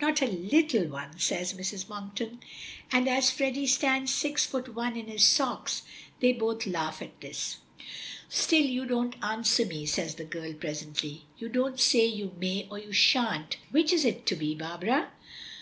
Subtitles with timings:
[0.00, 1.90] not a little one," says Mrs.
[1.90, 2.40] Monkton,
[2.90, 5.82] and as Freddy stands six foot one in his socks,
[6.20, 7.58] they both laugh at this.
[8.30, 11.26] "Still you don't answer me," says the girl presently.
[11.36, 15.12] "You don't say 'you may' or 'you shan't' which is it to be, Barbara?"